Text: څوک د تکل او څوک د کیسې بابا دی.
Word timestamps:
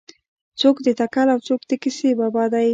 څوک 0.59 0.75
د 0.85 0.87
تکل 0.99 1.27
او 1.33 1.39
څوک 1.47 1.61
د 1.69 1.71
کیسې 1.81 2.09
بابا 2.19 2.43
دی. 2.53 2.67